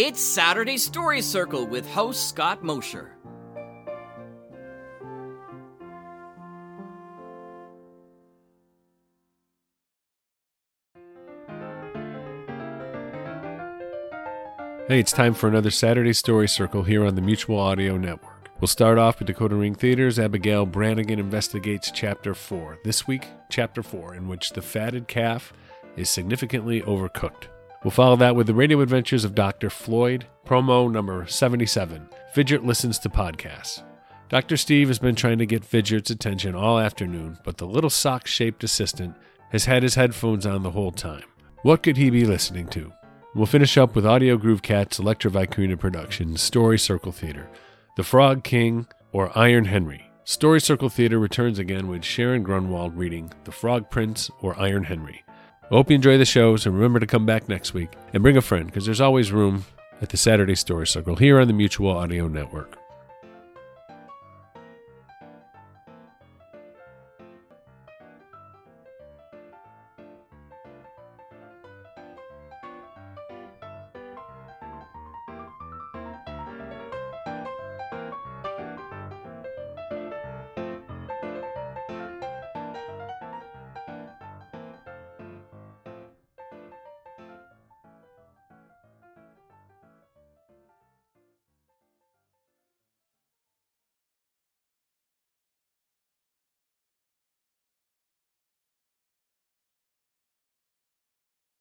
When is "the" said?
17.16-17.20, 24.50-24.62, 28.48-28.54, 37.56-37.66, 40.62-40.72, 47.96-48.02, 53.44-53.52, 56.16-56.24, 60.08-60.16, 61.46-61.52